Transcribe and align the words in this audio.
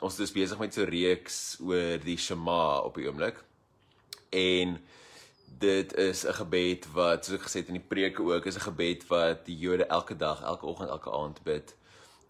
ons 0.00 0.18
is 0.18 0.32
besig 0.32 0.58
met 0.58 0.74
so 0.74 0.82
'n 0.82 0.90
reeks 0.90 1.58
oor 1.60 1.98
die 1.98 2.16
Shema 2.16 2.78
op 2.78 2.94
die 2.94 3.06
oomblik. 3.08 3.42
En 4.30 4.78
dit 5.58 5.94
is 5.94 6.24
'n 6.26 6.32
gebed 6.32 6.92
wat 6.92 7.24
soos 7.24 7.38
ek 7.38 7.46
gesê 7.46 7.58
het 7.60 7.68
in 7.68 7.80
die 7.80 7.88
preke 7.88 8.22
ook 8.22 8.46
is 8.46 8.56
'n 8.56 8.70
gebed 8.70 9.06
wat 9.06 9.46
die 9.46 9.58
Jode 9.58 9.86
elke 9.86 10.16
dag, 10.16 10.42
elke 10.42 10.66
oggend, 10.66 10.90
elke 10.90 11.10
aand 11.10 11.42
bid. 11.42 11.74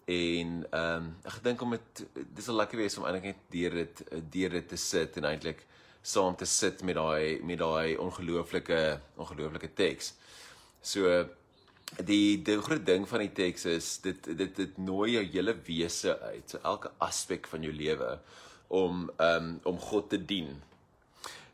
En 0.04 0.66
ehm 0.70 0.96
um, 0.96 1.16
ek 1.24 1.42
dink 1.42 1.60
om 1.60 1.70
dit 1.70 2.06
dis 2.34 2.44
sal 2.44 2.54
lekker 2.54 2.78
wees 2.78 2.98
om 2.98 3.04
eintlik 3.04 3.24
net 3.24 3.42
deur 3.50 3.70
dit 3.70 4.04
deur 4.30 4.50
dit 4.50 4.68
te 4.68 4.76
sit 4.76 5.16
en 5.16 5.24
eintlik 5.24 5.66
saam 6.02 6.36
te 6.36 6.44
sit 6.44 6.82
met 6.82 6.94
daai 6.94 7.42
met 7.42 7.58
daai 7.58 7.96
ongelooflike 7.96 9.00
ongelooflike 9.16 9.74
teks. 9.74 10.14
So 10.80 11.28
die 11.96 12.42
die 12.44 12.58
groot 12.62 12.84
ding 12.86 13.06
van 13.08 13.24
die 13.24 13.32
teks 13.34 13.64
is 13.70 13.90
dit 14.04 14.30
dit 14.38 14.56
dit 14.56 14.78
nooi 14.78 15.12
jou 15.16 15.24
hele 15.32 15.54
wese 15.66 16.18
uit, 16.20 16.44
so 16.50 16.60
elke 16.62 16.90
aspek 17.04 17.48
van 17.50 17.64
jou 17.64 17.72
lewe 17.72 18.18
om 18.68 19.08
um 19.18 19.54
om 19.64 19.78
God 19.78 20.10
te 20.10 20.20
dien. 20.20 20.50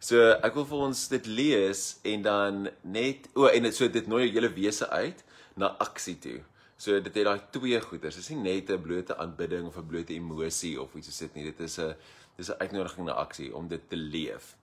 So 0.05 0.35
ek 0.45 0.57
wil 0.59 0.67
vir 0.69 0.83
ons 0.89 1.07
dit 1.09 1.27
lees 1.27 1.85
en 2.05 2.25
dan 2.27 2.67
net 2.83 3.31
o 3.35 3.47
en 3.49 3.69
dit 3.69 3.77
so 3.77 3.89
dit 3.89 4.11
nooi 4.11 4.27
jou 4.27 4.35
hele 4.35 4.53
wese 4.57 4.91
uit 4.91 5.23
na 5.57 5.71
aksie 5.81 6.19
toe. 6.21 6.41
So 6.77 6.99
dit 7.01 7.15
het 7.15 7.25
daai 7.25 7.41
twee 7.55 7.81
goeders. 7.81 8.19
Dit 8.19 8.25
is 8.25 8.31
nie 8.35 8.43
net 8.53 8.71
'n 8.71 8.83
blote 8.83 9.17
aanbidding 9.17 9.67
of 9.67 9.79
'n 9.79 9.87
blote 9.87 10.13
emosie 10.13 10.81
of 10.81 10.95
iets 10.95 11.07
so 11.07 11.13
sit 11.13 11.35
nie. 11.35 11.45
Dit 11.45 11.61
is 11.61 11.79
'n 11.79 11.95
dis 12.37 12.51
'n 12.51 12.61
uitnodiging 12.61 13.07
na 13.07 13.13
aksie 13.13 13.55
om 13.55 13.69
dit 13.69 13.89
te 13.89 13.97
leef 13.97 14.57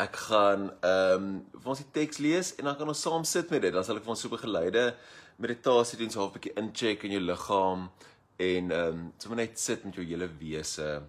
ek 0.00 0.16
gaan 0.26 0.70
ehm 0.82 1.24
um, 1.24 1.34
vir 1.54 1.70
ons 1.70 1.82
die 1.82 1.92
teks 1.94 2.18
lees 2.18 2.54
en 2.58 2.66
dan 2.66 2.76
kan 2.78 2.88
ons 2.90 3.02
saam 3.06 3.24
sit 3.24 3.50
met 3.54 3.62
dit. 3.62 3.74
Dan 3.74 3.84
sal 3.86 4.00
ek 4.00 4.06
vir 4.06 4.14
ons 4.14 4.24
so 4.26 4.32
begeleide 4.32 4.94
meditasie 5.38 5.98
doen, 5.98 6.10
so 6.10 6.26
'n 6.26 6.32
bietjie 6.34 6.54
incheck 6.58 7.04
in 7.04 7.12
jou 7.12 7.20
liggaam 7.20 7.90
en 8.36 8.70
ehm 8.70 8.88
um, 8.88 9.12
sommer 9.18 9.36
net 9.36 9.58
sit 9.58 9.84
met 9.84 9.94
jou 9.94 10.04
hele 10.04 10.28
wese 10.40 11.02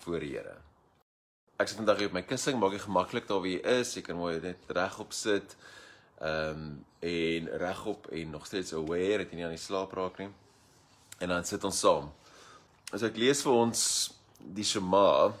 voor 0.00 0.20
die 0.20 0.32
Here. 0.32 0.56
Ek 1.58 1.68
sit 1.68 1.76
vandag 1.76 1.98
hier 1.98 2.08
op 2.08 2.12
my 2.12 2.22
kussing, 2.22 2.58
maak 2.58 2.72
dit 2.72 2.80
gemaklik 2.80 3.28
daar 3.28 3.40
waar 3.40 3.48
jy 3.48 3.60
is. 3.80 3.94
Jy 3.96 4.02
kan 4.02 4.16
mooi 4.16 4.40
net 4.40 4.58
regop 4.68 5.12
sit. 5.12 5.56
Ehm 6.20 6.50
um, 6.50 6.84
en 7.00 7.48
regop 7.60 8.06
en 8.06 8.30
nog 8.30 8.46
steeds 8.46 8.72
aware 8.72 9.18
dat 9.18 9.30
jy 9.30 9.36
nie 9.36 9.44
aan 9.44 9.54
die 9.54 9.60
slaap 9.60 9.92
raak 9.92 10.18
nie. 10.18 10.30
En 11.20 11.28
dan 11.28 11.44
sit 11.44 11.64
ons 11.64 11.80
saam. 11.80 12.10
As 12.92 13.02
ek 13.02 13.16
lees 13.16 13.42
vir 13.42 13.52
ons 13.52 13.80
die 14.40 14.64
Shema 14.64 15.34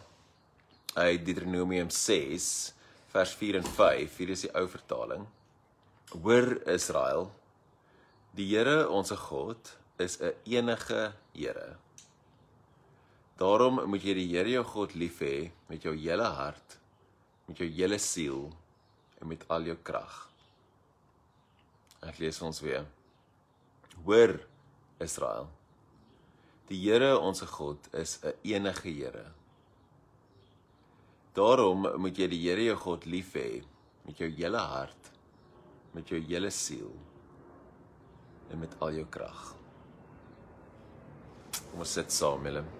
uit 0.96 1.24
Deuteronomium 1.24 1.90
6 1.90 2.75
vers 3.16 3.32
4 3.34 3.56
en 3.62 3.64
5. 3.64 4.16
Hier 4.20 4.30
is 4.34 4.42
die 4.44 4.52
ou 4.58 4.66
vertaling. 4.68 5.22
Hoor 6.12 6.50
Israel, 6.68 7.30
die 8.36 8.44
Here 8.50 8.90
ons 8.92 9.12
God 9.28 9.70
is 9.96 10.18
'n 10.20 10.34
enige 10.44 11.14
Here. 11.32 11.76
Daarom 13.40 13.88
moet 13.88 14.04
jy 14.04 14.14
die 14.14 14.28
Here 14.34 14.50
jou 14.50 14.64
God 14.64 14.94
lief 14.94 15.20
hê 15.20 15.50
met 15.68 15.82
jou 15.82 15.94
hele 15.96 16.28
hart, 16.28 16.78
met 17.48 17.56
jou 17.56 17.68
hele 17.68 17.98
siel 17.98 18.52
en 19.20 19.28
met 19.28 19.48
al 19.48 19.64
jou 19.64 19.76
krag. 19.82 20.28
Ek 22.02 22.18
lees 22.18 22.42
ons 22.42 22.60
weer. 22.60 22.84
Hoor 24.04 24.40
Israel. 25.00 25.48
Die 26.68 26.80
Here 26.84 27.18
ons 27.18 27.40
God 27.40 27.78
is 27.94 28.20
'n 28.22 28.34
enige 28.42 28.92
Here. 28.92 29.35
Daarom 31.36 31.84
moet 32.00 32.16
jy 32.16 32.30
die 32.32 32.38
Here 32.46 32.62
jou 32.70 32.76
God 32.80 33.04
lief 33.12 33.34
hê 33.36 33.60
met 34.06 34.16
jou 34.22 34.28
hele 34.38 34.56
hart, 34.56 35.10
met 35.92 36.08
jou 36.08 36.16
hele 36.30 36.48
siel 36.48 36.94
en 38.48 38.62
met 38.62 38.72
al 38.80 38.96
jou 38.96 39.04
krag. 39.12 39.52
Kom 41.58 41.84
ons 41.84 41.92
sit 41.98 42.14
saam, 42.14 42.40
Willem. 42.46 42.72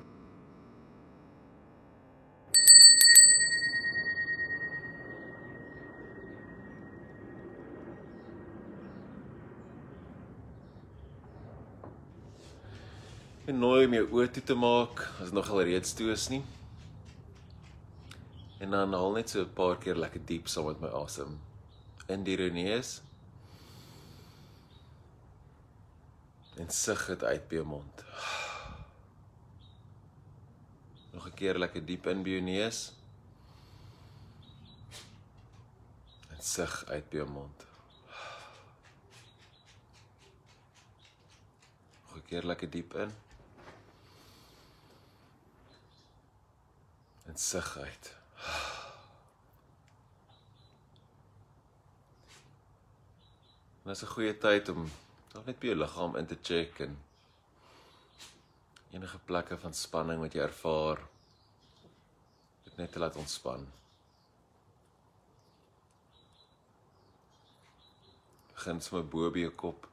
En 13.47 13.61
nooi 13.61 13.85
my 13.87 14.01
oë 14.09 14.31
toe 14.33 14.49
te 14.49 14.57
maak 14.57 15.05
as 15.21 15.37
nog 15.37 15.53
al 15.53 15.67
reeds 15.69 15.93
toe 15.99 16.15
is 16.17 16.31
nie. 16.33 16.45
En 18.67 18.73
dan 18.73 18.93
haal 18.93 19.13
net 19.15 19.31
so 19.31 19.41
'n 19.41 19.53
paar 19.53 19.79
keer 19.79 19.95
lekker 19.95 20.27
diep 20.27 20.49
saam 20.51 20.67
met 20.67 20.81
my 20.81 20.89
asem. 20.89 21.41
In 22.07 22.25
die 22.27 22.51
neus. 22.51 23.03
En 26.57 26.71
sug 26.71 27.07
dit 27.07 27.25
uit 27.25 27.49
by 27.49 27.55
jou 27.55 27.67
mond. 27.67 28.03
Nog 31.13 31.27
'n 31.27 31.35
keer 31.35 31.59
lekker 31.59 31.87
diep 31.87 32.07
in 32.07 32.23
by 32.23 32.31
jou 32.31 32.43
neus. 32.43 32.93
En 36.29 36.43
sug 36.43 36.85
uit 36.87 37.11
by 37.11 37.17
jou 37.17 37.31
mond. 37.31 37.67
Nog 42.03 42.17
'n 42.17 42.23
keer 42.27 42.43
lekker 42.43 42.71
diep 42.71 42.95
in. 42.95 43.13
En 47.25 47.37
sug 47.37 47.79
uit. 47.79 48.26
En 53.87 53.93
dit 53.93 54.03
is 54.03 54.09
'n 54.09 54.15
goeie 54.15 54.39
tyd 54.39 54.69
om 54.69 54.91
nog 55.33 55.45
net 55.45 55.59
by 55.59 55.67
jou 55.67 55.77
liggaam 55.77 56.17
in 56.17 56.27
te 56.27 56.39
check 56.43 56.79
en 56.81 56.99
enige 58.91 59.19
plekke 59.19 59.59
van 59.59 59.75
spanning 59.75 60.21
wat 60.21 60.33
jy 60.35 60.41
ervaar 60.43 60.99
dit 62.65 62.77
net 62.77 62.93
te 62.93 62.99
laat 62.99 63.17
ontspan. 63.17 63.67
Begin 68.55 68.81
sommer 68.81 69.07
bo 69.09 69.31
by 69.31 69.39
jou 69.39 69.53
kop. 69.55 69.87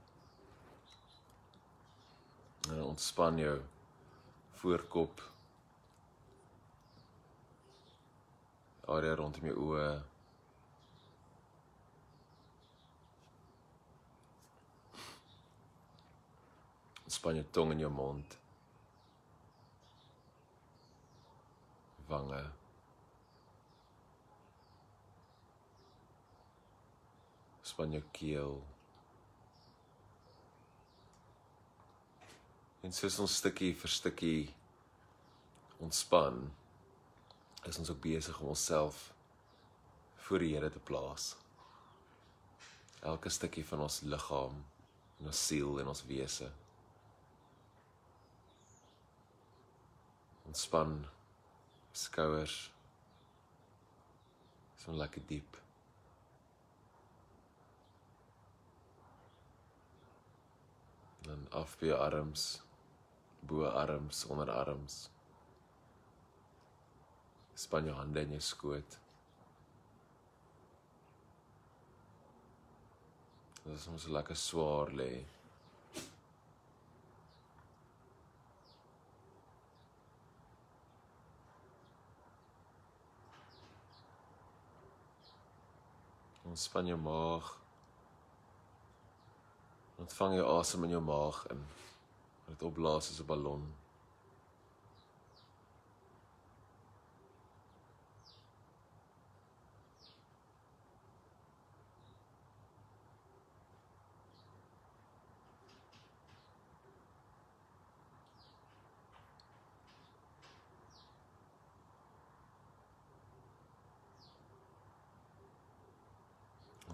En 2.69 2.81
ontspan 2.81 3.37
jou 3.37 3.61
voorkop. 4.63 5.21
Area 8.87 9.15
rondom 9.15 9.45
jou 9.45 9.55
oë. 9.67 10.12
Span 17.13 17.37
jou 17.37 17.45
tong 17.53 17.71
in 17.75 17.83
jou 17.83 17.91
mond. 17.93 18.37
Wange. 22.09 22.41
Span 27.61 27.93
jou 27.93 28.01
keel. 28.17 28.57
En 32.83 32.91
soos 32.91 33.19
ons 33.23 33.37
stukkie 33.39 33.71
vir 33.77 33.93
stukkie 33.93 34.41
ontspan, 35.83 36.41
is 37.69 37.79
ons 37.79 37.93
ook 37.93 38.01
besig 38.03 38.41
om 38.41 38.51
onsself 38.55 39.05
voor 40.25 40.43
die 40.43 40.51
Here 40.55 40.71
te 40.73 40.81
plaas. 40.81 41.29
Elke 43.03 43.31
stukkie 43.31 43.63
van 43.69 43.85
ons 43.85 44.01
liggaam, 44.01 44.59
ons 45.23 45.45
siel 45.47 45.79
en 45.79 45.93
ons 45.93 46.05
wese. 46.09 46.49
Ontspan 50.47 51.01
skouers. 51.93 52.71
So 54.77 54.91
lekker 54.91 55.23
diep 55.27 55.59
dan 61.23 61.47
af 61.55 61.77
by 61.79 61.87
jou 61.87 61.99
arms 62.03 62.43
bo 63.47 63.67
arms 63.67 64.25
onder 64.25 64.51
arms. 64.51 65.09
Span 67.53 67.85
jou 67.85 67.95
hande 67.95 68.21
in 68.21 68.35
jou 68.35 68.41
skoot. 68.41 68.99
Dit 73.63 73.73
is 73.75 73.83
soms 73.83 74.07
lekker 74.11 74.35
swaar 74.35 74.91
lê. 74.95 75.11
Ontspan 86.53 86.85
jou 86.85 86.99
maag. 87.01 87.47
Ontvang 89.97 90.35
jou 90.37 90.43
asem 90.59 90.83
in 90.85 90.91
jou 90.93 90.99
maag 91.01 91.39
in. 91.49 91.63
Dit 92.45 92.65
opblaas 92.67 93.07
soos 93.07 93.21
'n 93.23 93.25
ballon. 93.25 93.63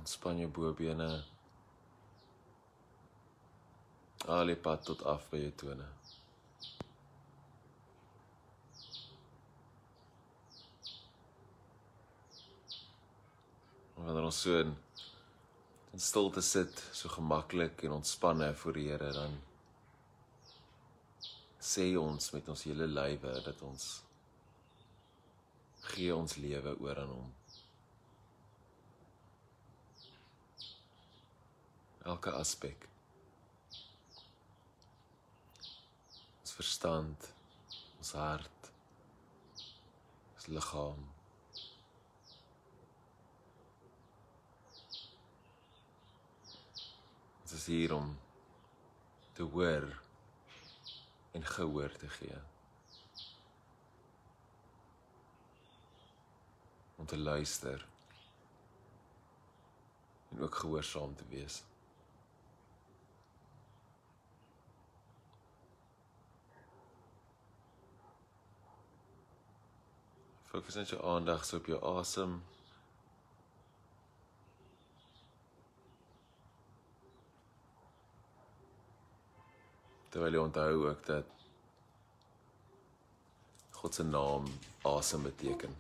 Ontspan 0.10 0.40
jou 0.42 0.50
bobene. 0.50 1.08
Al 4.26 4.50
die 4.50 4.56
pad 4.58 4.82
tot 4.88 5.04
af 5.06 5.28
by 5.30 5.38
jou 5.38 5.52
tone. 5.62 5.86
Wanneer 14.00 14.26
ons 14.32 14.42
so 14.48 14.58
in, 14.64 14.74
in 15.94 16.02
stilte 16.02 16.42
sit, 16.42 16.82
so 16.90 17.14
gemaklik 17.14 17.86
en 17.86 18.00
ontspanne 18.00 18.50
voor 18.64 18.82
die 18.82 18.90
Here, 18.90 19.14
dan 19.14 19.38
sê 21.62 21.92
ons 22.02 22.34
met 22.34 22.50
ons 22.50 22.66
hele 22.66 22.90
lywe 22.98 23.38
dat 23.46 23.62
ons 23.62 23.92
gee 25.92 26.18
ons 26.18 26.42
lewe 26.42 26.80
oor 26.82 27.06
aan 27.06 27.14
hom. 27.14 27.30
Elke 32.04 32.32
aspek. 32.32 32.88
Ons 36.40 36.54
verstand, 36.56 37.30
ons 37.98 38.12
hart, 38.16 38.72
ons 40.36 40.48
liggaam. 40.48 41.04
Dit 47.44 47.58
is 47.58 47.66
hier 47.66 47.94
om 47.96 48.14
te 49.34 49.44
hoor 49.44 49.90
en 51.32 51.46
gehoor 51.46 51.92
te 51.98 52.10
gee. 52.10 52.40
Om 56.96 57.06
te 57.06 57.18
luister 57.18 57.88
en 60.30 60.42
ook 60.42 60.56
gehoorsaam 60.56 61.16
te 61.16 61.26
wees. 61.30 61.64
Fokus 70.50 70.80
net 70.80 70.90
jou 70.90 71.02
aandag 71.06 71.44
so 71.46 71.60
op 71.62 71.68
jou 71.70 71.78
asem. 71.86 72.32
Terwyl 80.10 80.40
jy 80.40 80.42
onthou 80.42 80.72
ook 80.88 81.04
dat 81.06 81.46
God 83.78 83.96
se 83.96 84.04
naam 84.04 84.50
asem 84.90 85.22
beteken. 85.30 85.78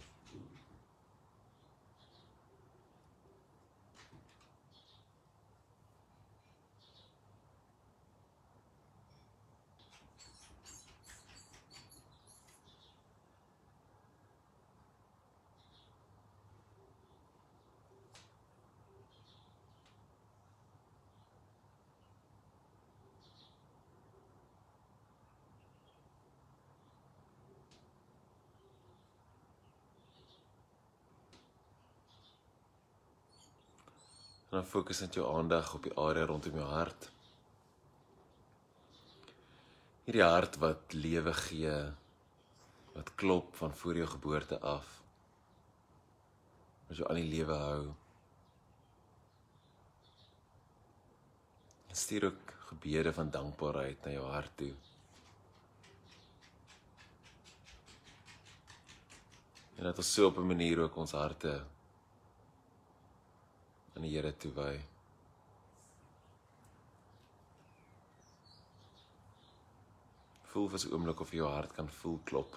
En 34.49 34.57
dan 34.57 34.65
fokus 34.65 34.99
net 34.99 35.13
jou 35.13 35.27
aandag 35.37 35.73
op 35.77 35.83
die 35.85 35.93
area 35.93 36.25
rondom 36.25 36.55
jou 36.57 36.69
hart. 36.71 37.11
Hierdie 40.07 40.25
hart 40.25 40.57
wat 40.57 40.95
lewe 40.97 41.33
gee, 41.37 41.75
wat 42.95 43.13
klop 43.15 43.53
van 43.61 43.75
voor 43.77 44.01
jou 44.01 44.07
geboorte 44.09 44.57
af. 44.65 44.87
Wat 46.87 46.97
jou 46.97 47.09
aan 47.09 47.21
die 47.21 47.29
lewe 47.29 47.61
hou. 47.61 47.93
Stuur 51.93 52.25
ook 52.31 52.53
gebede 52.71 53.13
van 53.13 53.29
dankbaarheid 53.29 54.05
na 54.05 54.17
jou 54.17 54.27
hart 54.33 54.57
toe. 54.57 54.73
En 59.77 59.83
dat 59.85 60.01
ons 60.01 60.13
so 60.13 60.27
op 60.27 60.37
'n 60.37 60.47
manier 60.57 60.79
ook 60.79 60.95
ons 60.95 61.11
harte 61.11 61.61
aan 63.99 64.05
die 64.07 64.15
Here 64.15 64.31
toewy. 64.39 64.79
Voel 70.51 70.69
vir 70.71 70.79
'n 70.85 70.93
oomblik 70.93 71.19
of 71.19 71.31
jy 71.31 71.41
jou 71.41 71.51
hart 71.51 71.75
kan 71.75 71.89
voel 71.99 72.19
klop. 72.23 72.55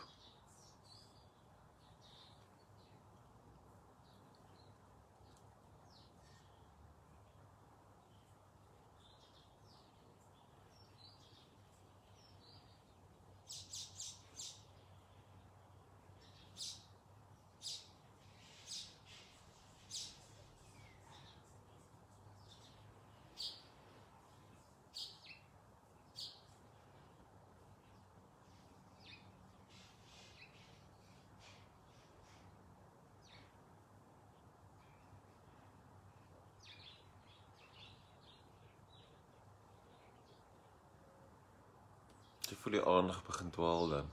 jy 42.51 42.51
voel 42.62 42.76
die 42.76 42.86
aandag 42.86 43.24
begin 43.26 43.50
dwaal 43.50 43.88
dan. 43.90 44.10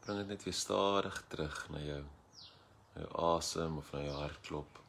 Bring 0.00 0.18
dit 0.22 0.30
net 0.32 0.44
weer 0.46 0.56
stadig 0.56 1.18
terug 1.28 1.58
na 1.70 1.80
jou 1.84 2.00
na 2.94 3.04
jou 3.04 3.10
asem 3.36 3.76
of 3.80 3.90
na 3.92 4.00
jou 4.00 4.14
hartklop. 4.16 4.80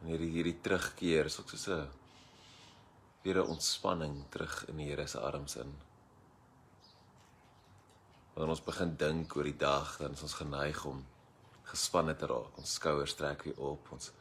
En 0.00 0.10
hierdie 0.10 0.32
hierdie 0.34 0.56
terugkeer 0.66 1.30
is 1.30 1.38
ook 1.38 1.54
soos 1.54 1.68
'n 1.68 1.86
weer 3.22 3.38
'n 3.38 3.54
ontspanning 3.54 4.24
terug 4.30 4.66
in 4.68 4.76
die 4.76 4.90
Here 4.90 5.06
se 5.06 5.20
arms 5.20 5.56
in. 5.56 5.72
Wanneer 8.34 8.50
ons 8.56 8.64
begin 8.64 8.96
dink 8.96 9.36
oor 9.36 9.44
die 9.44 9.56
dag 9.56 9.96
dan 9.98 10.12
is 10.12 10.22
ons 10.22 10.34
geneig 10.34 10.84
om 10.84 11.06
gespanne 11.62 12.16
te 12.16 12.26
raak. 12.26 12.58
Ons 12.58 12.74
skouers 12.74 13.14
trek 13.14 13.42
weer 13.42 13.60
op 13.60 13.92
ons 13.92 14.12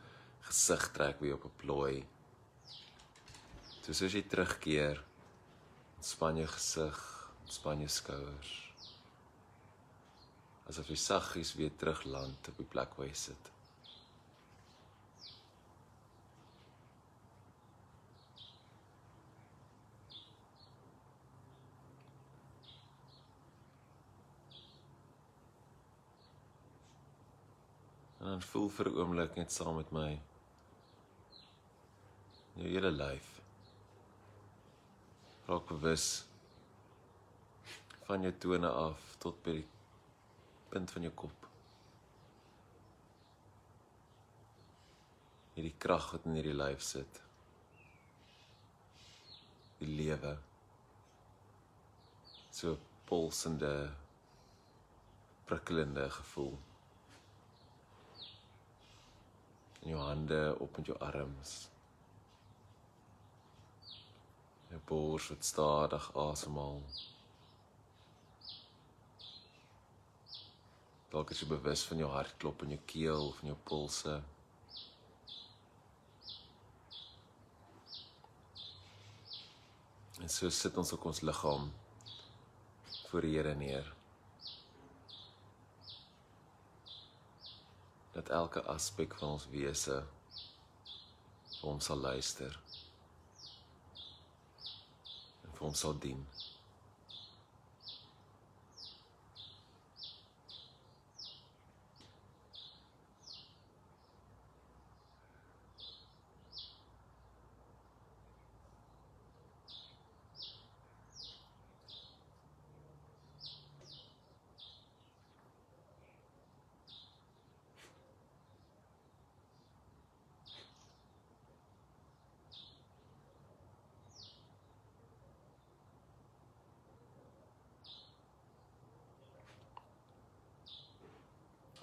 gesig 0.42 0.92
trek 0.92 1.20
weer 1.20 1.34
op 1.34 1.46
'n 1.46 1.58
plooi 1.58 2.06
So 3.82 3.96
soos 3.98 4.14
jy 4.14 4.22
terugkeer, 4.30 5.00
ontspan 5.98 6.38
jou 6.38 6.50
gesig, 6.54 6.98
ontspan 7.42 7.80
jou 7.82 7.88
skouers. 7.90 8.52
Asof 10.70 10.92
jy 10.94 10.98
saggies 11.02 11.56
weer 11.58 11.74
terugland 11.82 12.52
op 12.52 12.62
die 12.62 12.68
plek 12.70 12.94
waar 13.00 13.10
jy 13.10 13.18
sit. 13.18 13.50
En 28.22 28.30
dan 28.30 28.50
voel 28.54 28.70
vir 28.70 28.94
'n 28.94 28.98
oomblik 29.02 29.36
net 29.36 29.52
saam 29.52 29.76
met 29.82 29.92
my 29.92 30.10
jou 32.54 32.68
hele 32.70 32.92
lyf 32.92 33.41
raak 35.52 35.68
bewus 35.68 36.26
van 38.08 38.24
jou 38.24 38.32
tone 38.40 38.70
af 38.72 39.16
tot 39.20 39.40
by 39.44 39.56
die 39.58 39.66
punt 40.72 40.92
van 40.96 41.04
jou 41.04 41.12
kop. 41.22 41.48
Hierdie 45.58 45.74
krag 45.86 46.08
wat 46.14 46.30
in 46.30 46.38
hierdie 46.40 46.56
lyf 46.56 46.86
sit. 46.88 47.20
Die 49.82 49.90
lewe. 49.92 50.32
So 52.56 52.78
pulsende 53.10 53.74
prikkelende 55.52 56.08
gevoel. 56.22 56.56
In 59.82 59.98
jou 59.98 60.08
hande 60.08 60.42
op 60.64 60.80
met 60.80 60.94
jou 60.94 61.00
arms. 61.12 61.60
Jou 64.72 64.82
bors 64.88 65.28
wat 65.28 65.46
stadig 65.46 66.06
asemhaal. 66.16 66.80
Dalk 71.12 71.34
is 71.34 71.42
jy 71.44 71.48
bewus 71.50 71.82
van 71.90 72.00
jou 72.00 72.08
hartklop 72.14 72.64
in 72.64 72.78
jou 72.78 72.84
keel 72.88 73.26
of 73.34 73.42
in 73.44 73.52
jou 73.52 73.58
polse. 73.68 74.14
En 80.22 80.32
so 80.32 80.48
sit 80.56 80.80
ons 80.80 80.96
op 80.96 81.10
ons 81.12 81.22
liggaam 81.28 81.68
voor 83.10 83.28
die 83.28 83.36
Here 83.36 83.56
neer. 83.60 83.94
Dat 88.16 88.32
elke 88.40 88.64
aspek 88.72 89.20
van 89.20 89.36
ons 89.36 89.52
wese 89.52 90.00
vir 91.60 91.68
hom 91.68 91.84
sal 91.84 92.00
luister. 92.08 92.56
En 95.62 95.68
vir 95.68 95.70
hom 95.70 95.78
sal 95.78 95.98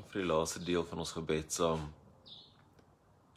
vir 0.08 0.22
die 0.22 0.28
laaste 0.28 0.60
deel 0.64 0.84
van 0.88 1.02
ons 1.02 1.10
gebed 1.12 1.52
saam. 1.52 1.82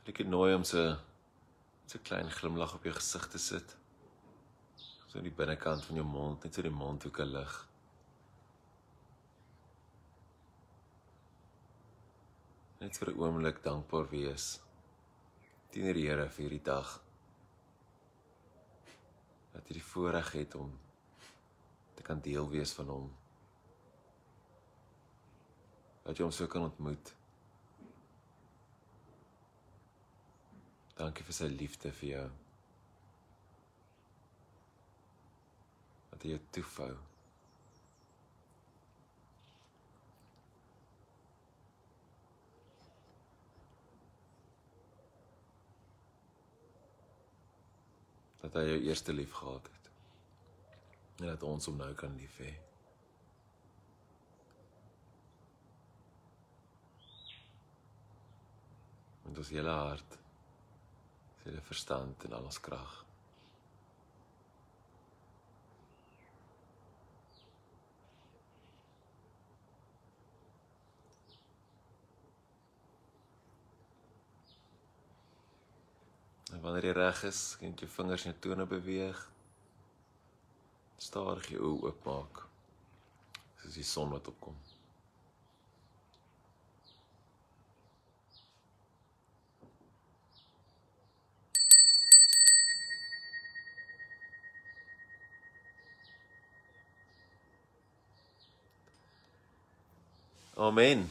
Ek 0.07 0.21
het 0.23 0.29
nooi 0.31 0.53
om 0.55 0.63
so 0.63 0.79
'n 0.87 2.03
klein 2.07 2.31
glimlag 2.31 2.75
op 2.75 2.83
jou 2.83 2.93
gesig 2.95 3.27
te 3.27 3.37
sit. 3.37 3.75
So 5.07 5.17
aan 5.17 5.27
die 5.27 5.39
binnekant 5.39 5.83
van 5.85 5.95
jou 5.95 6.05
mond, 6.05 6.43
net 6.43 6.53
so 6.53 6.61
die 6.61 6.71
mondhoeke 6.71 7.25
lig. 7.25 7.67
Net 12.79 12.97
vir 12.97 13.09
'n 13.09 13.19
oomblik 13.19 13.63
dankbaar 13.63 14.09
wees 14.09 14.61
teenoor 15.71 15.93
die 15.93 16.07
Here 16.07 16.29
vir 16.29 16.43
hierdie 16.43 16.63
dag. 16.63 17.01
Dat 19.53 19.67
jy 19.67 19.73
die 19.73 19.89
voorreg 19.91 20.31
het 20.31 20.55
om 20.55 20.79
te 21.95 22.03
kan 22.03 22.21
deel 22.21 22.49
wees 22.49 22.71
van 22.71 22.87
hom 22.87 23.20
dat 26.03 26.17
jy 26.17 26.25
hom 26.25 26.33
so 26.33 26.47
kan 26.49 26.65
ontmoet. 26.65 27.13
Dankie 30.97 31.25
vir 31.25 31.33
sy 31.37 31.47
liefde 31.49 31.91
vir 31.97 32.09
jou. 32.09 32.25
Dat 36.11 36.25
hy 36.25 36.33
jou 36.35 36.41
toefou. 36.57 36.91
Dat 48.41 48.57
hy 48.57 48.67
jou 48.67 48.81
eerste 48.89 49.13
lief 49.13 49.33
gehad 49.37 49.69
het. 49.69 49.93
En 51.21 51.31
dat 51.31 51.45
ons 51.45 51.69
hom 51.69 51.81
nou 51.81 51.93
kan 51.97 52.13
lief 52.17 52.37
hê. 52.41 52.51
Met 59.31 59.39
ons 59.39 59.49
hele 59.55 59.71
hart, 59.71 60.15
ons 61.35 61.45
hele 61.47 61.61
verstand 61.63 62.23
en 62.27 62.33
al 62.35 62.47
ons 62.49 62.59
krag. 62.59 62.95
En 76.51 76.59
wanneer 76.59 76.89
jy 76.89 76.97
reg 76.97 77.23
is, 77.29 77.39
kan 77.55 77.71
jy 77.71 77.85
jou 77.85 77.89
vingers 77.95 78.27
en 78.27 78.33
jou 78.33 78.41
tone 78.43 78.67
beweeg. 78.67 79.23
Stadig 80.99 81.53
jou 81.55 81.71
oë 81.71 81.87
oopmaak. 81.93 82.43
Soos 83.63 83.79
die 83.79 83.87
son 83.87 84.11
wat 84.11 84.27
opkom. 84.27 84.59
Amen. 100.61 101.07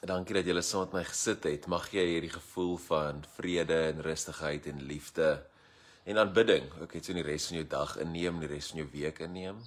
Dankie 0.00 0.32
dat 0.38 0.46
julle 0.48 0.62
saam 0.64 0.86
met 0.86 0.94
my 0.94 1.00
gesit 1.04 1.44
het. 1.44 1.66
Mag 1.68 1.90
jy 1.92 2.00
hierdie 2.14 2.30
gevoel 2.32 2.78
van 2.80 3.18
vrede 3.34 3.76
en 3.90 4.00
rustigheid 4.06 4.70
en 4.70 4.78
liefde 4.88 5.26
en 6.08 6.20
aanbidding 6.22 6.64
ook 6.80 6.94
net 6.96 7.04
so 7.04 7.12
in 7.12 7.20
die 7.20 7.26
res 7.26 7.50
van 7.50 7.58
jou 7.58 7.66
dag 7.68 7.92
inneem, 8.00 8.38
die 8.40 8.48
res 8.48 8.70
van 8.72 8.80
jou 8.80 8.86
week 8.94 9.20
inneem. 9.26 9.60